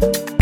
Bye. 0.00 0.35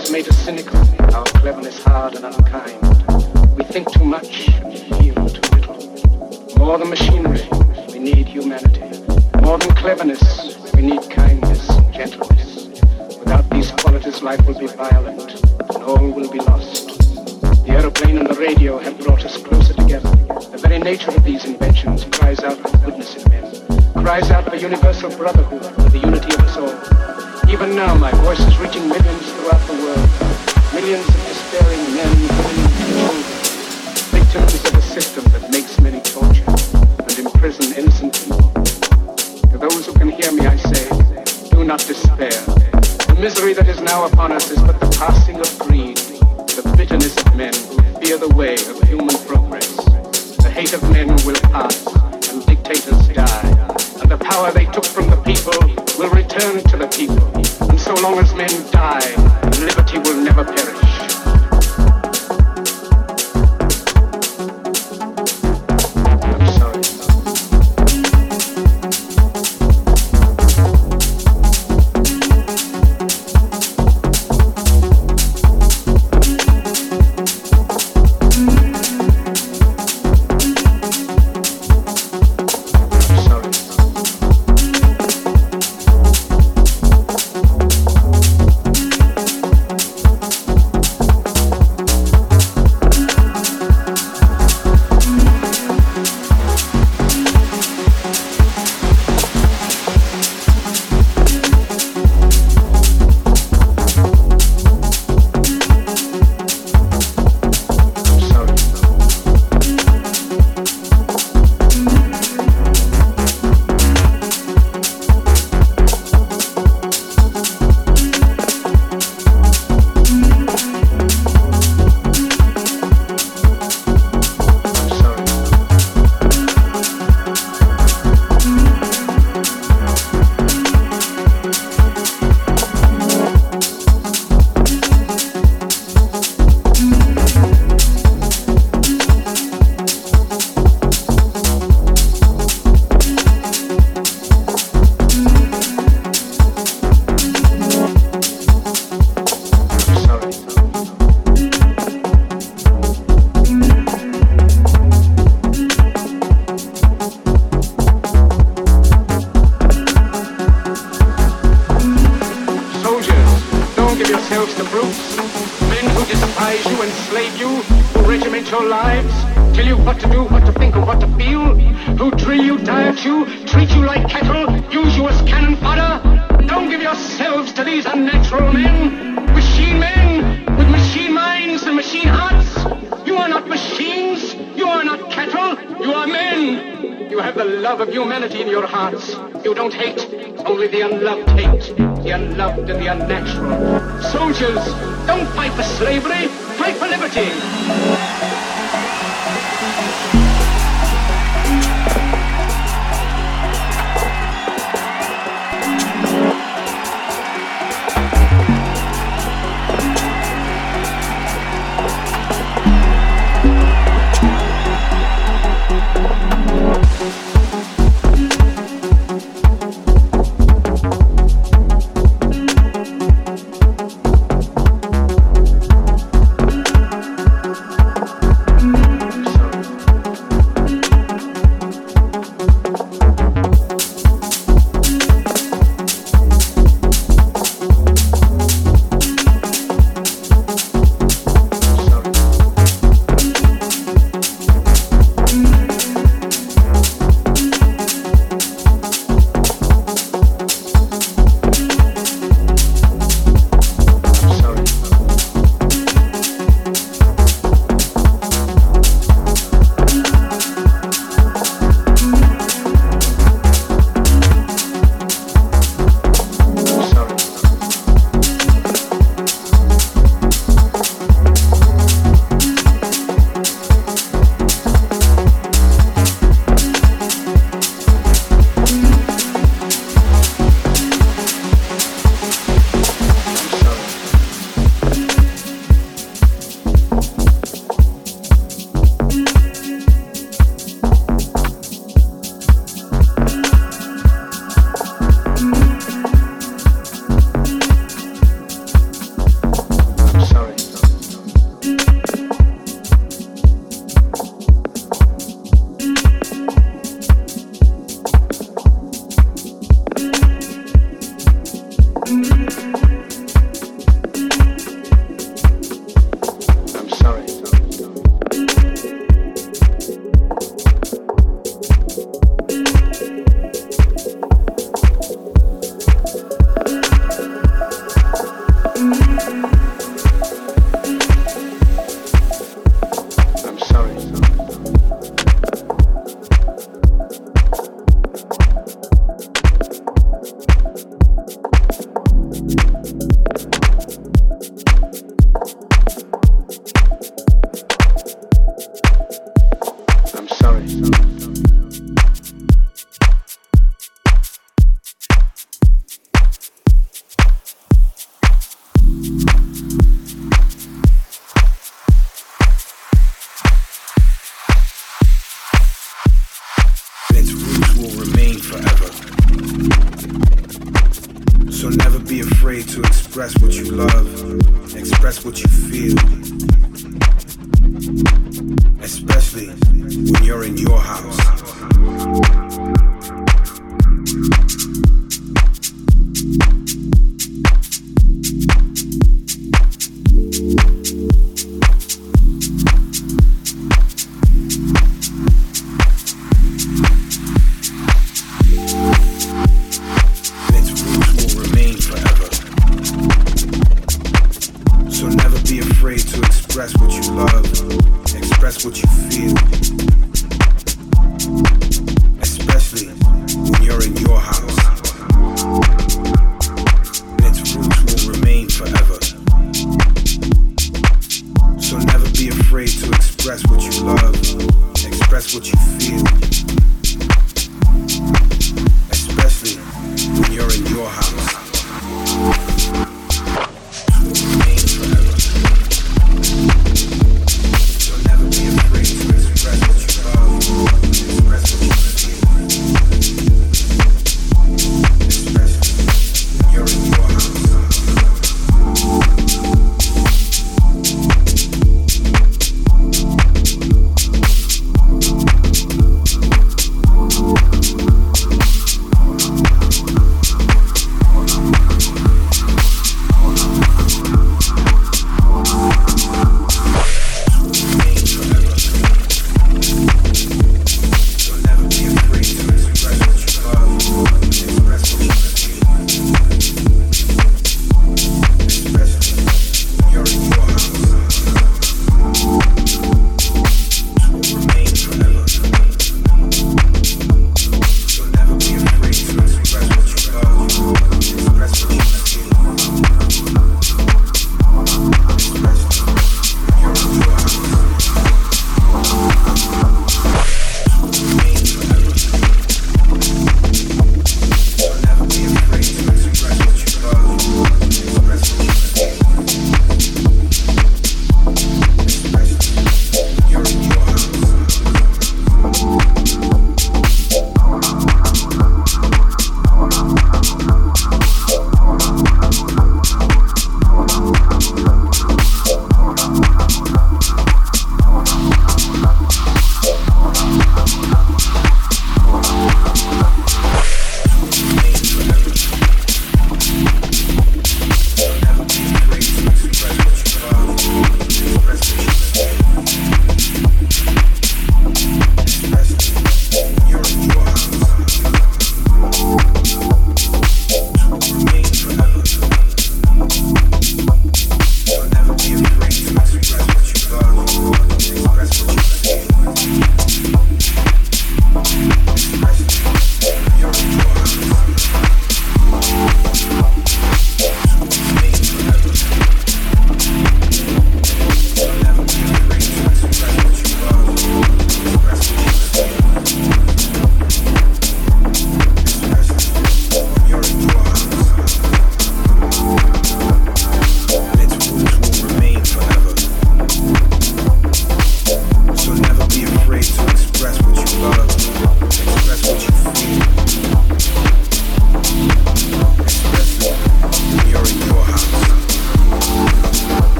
Has 0.00 0.10
made 0.10 0.28
us 0.28 0.38
cynical, 0.38 0.78
our 1.14 1.24
cleverness 1.24 1.82
hard 1.82 2.14
and 2.14 2.24
unkind. 2.24 2.80
We 3.54 3.64
think 3.64 3.92
too 3.92 4.04
much 4.04 4.48
and 4.48 4.72
feel 4.96 5.14
too 5.28 5.56
little. 5.56 6.56
More 6.56 6.78
than 6.78 6.88
machinery, 6.88 7.46
we 7.92 7.98
need 7.98 8.26
humanity. 8.26 8.80
More 9.42 9.58
than 9.58 9.74
cleverness, 9.76 10.56
we 10.72 10.80
need 10.80 11.02
kindness 11.10 11.68
and 11.68 11.92
gentleness. 11.92 12.68
Without 13.18 13.50
these 13.50 13.70
qualities, 13.72 14.22
life 14.22 14.40
will 14.46 14.58
be 14.58 14.68
violent 14.68 15.34
and 15.44 15.82
all 15.82 16.10
will 16.10 16.30
be 16.30 16.38
lost. 16.38 16.86
The 17.66 17.72
aeroplane 17.76 18.16
and 18.16 18.26
the 18.26 18.40
radio 18.40 18.78
have 18.78 18.98
brought 19.00 19.26
us 19.26 19.36
closer 19.42 19.74
together. 19.74 20.08
The 20.50 20.60
very 20.62 20.78
nature 20.78 21.10
of 21.10 21.24
these 21.24 21.44
inventions 21.44 22.06
cries 22.10 22.40
out 22.40 22.56
for 22.56 22.74
goodness 22.78 23.16
in 23.16 23.30
men, 23.30 24.02
cries 24.02 24.30
out 24.30 24.48
for 24.48 24.56
universal 24.56 25.10
brotherhood, 25.10 25.66
for 25.74 25.90
the 25.90 25.98
unity 25.98 26.32
of 26.32 26.40
us 26.40 26.56
all. 26.56 26.89
Even 27.60 27.76
now, 27.76 27.94
my 27.94 28.10
voice 28.24 28.40
is 28.40 28.56
reaching 28.56 28.88
millions 28.88 29.32
throughout 29.32 29.60
the 29.66 29.74
world. 29.74 30.08
Millions 30.72 31.06
of 31.06 31.14
despairing 31.28 31.94
men, 31.94 32.08
women, 32.08 32.56
and 32.56 32.88
children. 32.88 33.20
Victims 34.16 34.54
of 34.64 34.74
a 34.76 34.80
system 34.80 35.24
that 35.24 35.50
makes 35.52 35.78
many 35.78 36.00
torture 36.00 36.42
and 36.48 37.18
imprison 37.18 37.76
innocent 37.76 38.14
people. 38.16 38.48
To 39.52 39.58
those 39.58 39.84
who 39.84 39.92
can 39.92 40.08
hear 40.08 40.32
me, 40.32 40.46
I 40.46 40.56
say, 40.56 40.88
do 41.50 41.62
not 41.62 41.80
despair. 41.80 42.32
The 42.32 43.18
misery 43.20 43.52
that 43.52 43.68
is 43.68 43.82
now 43.82 44.06
upon 44.06 44.32
us 44.32 44.50
is 44.50 44.62
but 44.62 44.80
the 44.80 44.88
passing 44.96 45.29